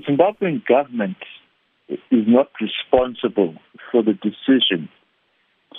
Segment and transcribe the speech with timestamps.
[0.00, 1.16] the Zimbabwean government
[1.88, 3.54] is not responsible
[3.90, 4.88] for the decision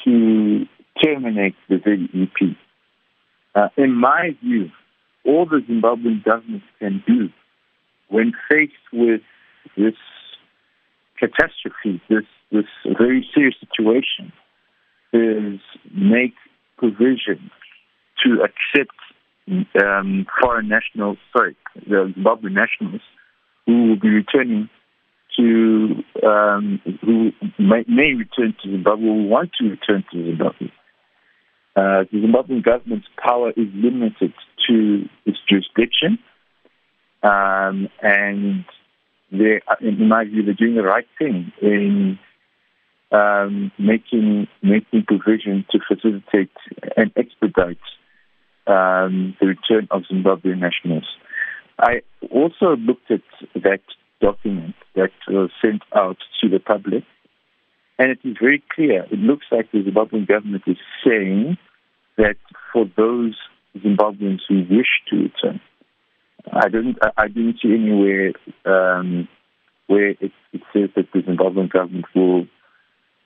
[0.04, 0.66] to
[1.04, 2.56] terminate the ZEP.
[3.56, 4.70] Uh, in my view,
[5.26, 7.30] all the Zimbabwean government can do
[8.10, 9.22] when faced with
[9.78, 9.96] this
[11.18, 14.34] catastrophe, this, this very serious situation,
[15.14, 15.60] is
[15.94, 16.34] make
[16.78, 17.52] provision
[18.24, 18.96] to accept
[19.82, 23.02] um, foreign nationals, sorry, the Zimbabwean nationals
[23.72, 24.70] who will be returning
[25.38, 30.68] to, um, who may, may, return to Zimbabwe, who want to return to Zimbabwe.
[31.74, 34.34] Uh, the Zimbabwean government's power is limited
[34.68, 36.20] to its jurisdiction,
[37.24, 38.66] um, and
[39.32, 42.20] they, in my view, they're doing the right thing in
[43.14, 46.52] um, making making provision to facilitate
[46.98, 47.78] and expedite
[48.68, 51.08] um, the return of Zimbabwean nationals.
[51.80, 52.02] I
[52.32, 53.22] also looked at
[53.56, 53.82] that
[54.22, 57.04] document that was sent out to the public,
[57.98, 59.06] and it is very clear.
[59.12, 61.58] It looks like the Zimbabwean government is saying
[62.18, 62.38] that
[62.72, 63.36] for those
[63.78, 65.62] Zimbabweans who wish to return,
[66.52, 66.98] I didn't.
[67.18, 68.34] I didn't see anywhere
[68.66, 69.28] um,
[69.88, 72.48] where it, it says that the Zimbabwean government will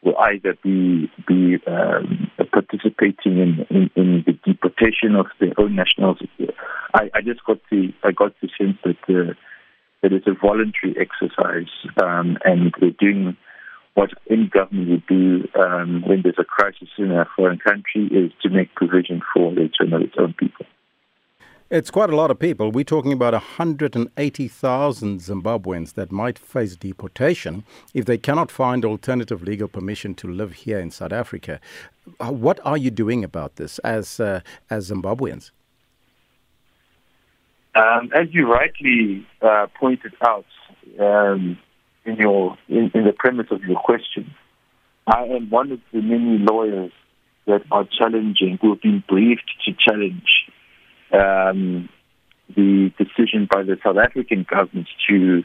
[0.04, 2.25] will either be be um,
[2.56, 6.20] participating in, in, in, the deportation of their own nationals.
[6.94, 9.34] I, I, just got the I got the sense that uh,
[10.02, 13.36] that it's a voluntary exercise, um, and they're doing
[13.96, 18.32] what any government would do um, when there's a crisis in a foreign country is
[18.42, 20.66] to make provision for the return of its own people.
[21.76, 22.72] It's quite a lot of people.
[22.72, 29.68] We're talking about 180,000 Zimbabweans that might face deportation if they cannot find alternative legal
[29.68, 31.60] permission to live here in South Africa.
[32.18, 35.52] Uh, what are you doing about this as uh, as Zimbabweans?
[37.76, 40.46] Um, as you rightly uh, pointed out
[40.98, 41.58] um,
[42.06, 44.34] in your in, in the premise of your question,
[45.08, 46.94] I am one of the many lawyers
[47.48, 50.45] that are challenging, who have been briefed to challenge
[51.16, 51.90] um,
[52.56, 55.44] the decision by the South African government to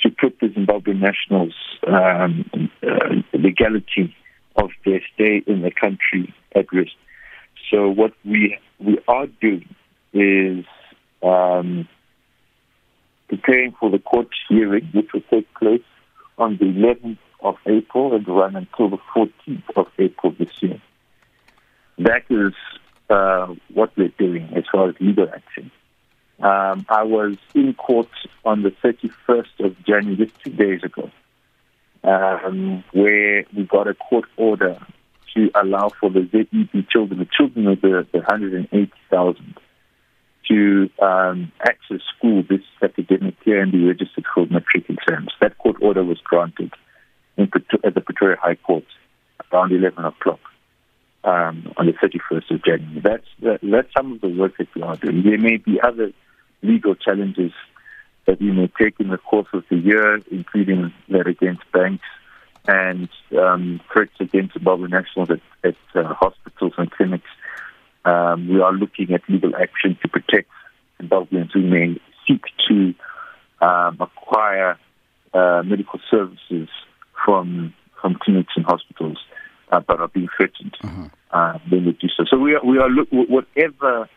[0.00, 1.54] to put the Zimbabwean nationals'
[1.86, 4.14] um, uh, legality
[4.56, 6.92] of their stay in the country at risk.
[7.70, 9.74] So what we we are doing
[10.12, 10.64] is
[11.22, 11.88] um,
[13.28, 15.82] preparing for the court hearing, which will take place
[16.38, 20.80] on the 11th of April and run until the 14th of April this year.
[21.98, 22.52] That is
[23.96, 25.70] we're doing as far as legal action.
[26.40, 28.08] Um, I was in court
[28.44, 31.10] on the 31st of January, just two days ago,
[32.02, 34.78] um, where we got a court order
[35.34, 39.54] to allow for the ZEP children, the children of the, the 180,000,
[40.48, 45.32] to um, access school this academic year and be registered for matric exams.
[45.40, 46.72] That court order was granted
[47.36, 47.50] in,
[47.84, 48.84] at the Pretoria High Court
[49.52, 50.40] around 11 o'clock
[51.24, 53.00] um, on the 31st of January.
[53.00, 55.22] That's that, that's some of the work that we are doing.
[55.22, 56.12] There may be other
[56.62, 57.52] legal challenges
[58.26, 62.04] that we may take in the course of the year, including that against banks
[62.66, 63.08] and
[63.38, 67.28] um, threats against Zimbabwe nationals at, at uh, hospitals and clinics.
[68.04, 70.48] Um, we are looking at legal action to protect
[71.02, 72.94] Zimbabweans who may seek to
[73.60, 74.78] um, acquire
[75.32, 76.68] uh, medical services
[77.24, 79.18] from from clinics and hospitals
[79.74, 81.08] uh, but are being threatened uh-huh.
[81.30, 82.24] uh, when we do so.
[82.28, 84.08] So we are, we are look, whatever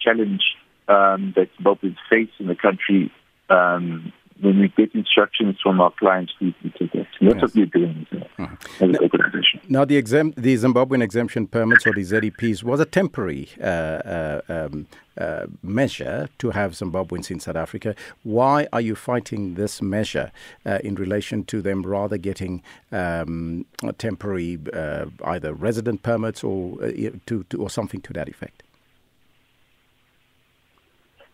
[0.00, 0.42] challenge
[0.88, 3.10] um, that Zimbabweans face in the country,
[3.50, 7.28] um, when we get instructions from our clients, we, we take action.
[7.28, 7.42] That's yes.
[7.42, 8.56] what we're doing as, a, uh-huh.
[8.74, 9.60] as an organization.
[9.68, 14.40] Now, the, exem- the Zimbabwean exemption permits or the ZEPs was a temporary uh, uh,
[14.48, 17.94] um, uh, measure to have Zimbabweans in South Africa.
[18.24, 20.32] Why are you fighting this measure
[20.66, 23.64] uh, in relation to them rather getting um,
[23.98, 28.64] temporary uh, either resident permits or, uh, to, to, or something to that effect?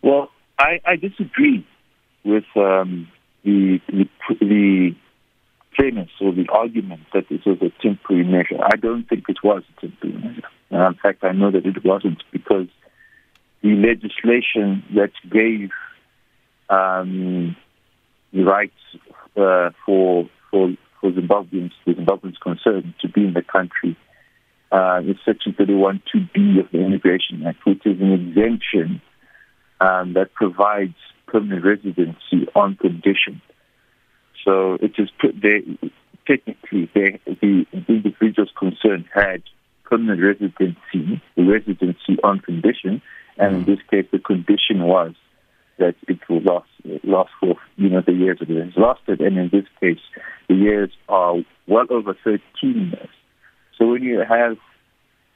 [0.03, 1.65] Well, I, I disagree
[2.29, 3.07] with um,
[3.43, 4.07] the, the,
[4.39, 4.95] the
[5.73, 8.57] premise or the argument that this was a temporary measure.
[8.61, 10.47] I don't think it was a temporary measure.
[10.71, 12.67] Uh, in fact, I know that it wasn't because
[13.61, 15.71] the legislation that gave
[16.69, 17.55] um,
[18.31, 18.73] the rights
[19.35, 23.97] uh, for for for Zimbabweans, the Zimbabweans concerned, to be in the country
[24.71, 29.01] uh, is Section 31.2b of the Immigration Act, which is an exemption
[29.79, 30.95] um, that provides
[31.31, 33.41] permanent residency on condition.
[34.45, 35.61] So it is they,
[36.27, 39.43] technically they, the individuals concerned had
[39.83, 43.01] permanent residency, residency on condition,
[43.37, 45.13] and in this case the condition was
[45.77, 46.69] that it will last
[47.03, 49.99] last for you know the years that it has lasted, and in this case,
[50.47, 51.35] the years are
[51.67, 53.09] well over 13 years.
[53.77, 54.57] So when you have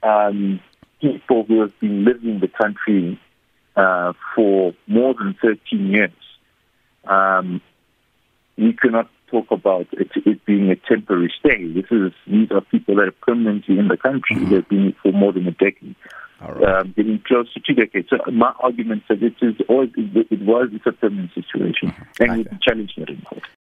[0.03, 0.59] um,
[1.01, 3.19] people who have been living in the country
[3.75, 6.11] uh, for more than 13 years,
[7.05, 7.61] um,
[8.57, 11.65] we cannot talk about it, it, being a temporary stay.
[11.73, 14.35] This is these are people that are permanently in the country.
[14.35, 14.51] Mm-hmm.
[14.51, 15.95] They've been for more than a decade
[16.47, 16.79] right.
[16.79, 18.09] um, getting close to two decades.
[18.09, 22.23] So my argument is that it is always it was a permanent situation, mm-hmm.
[22.23, 23.43] and challenge it in court.